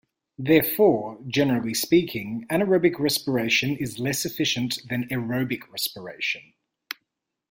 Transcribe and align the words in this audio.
Therefore, 0.39 1.19
generally 1.27 1.75
speaking, 1.75 2.47
anaerobic 2.49 2.97
respiration 2.97 3.77
is 3.77 3.99
less 3.99 4.25
efficient 4.25 4.79
than 4.89 5.07
aerobic 5.09 5.71
respiration. 5.71 6.55